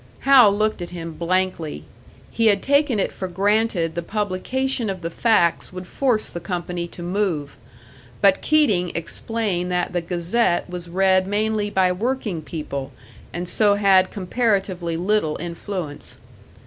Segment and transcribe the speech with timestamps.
[0.21, 1.83] Hal looked at him blankly.
[2.31, 6.87] He had taken it for granted the publication of the facts would force the company
[6.87, 7.55] to move.
[8.19, 12.91] But Keating explained that the Gazette read mainly by working people,
[13.31, 16.17] and so had comparatively little influence.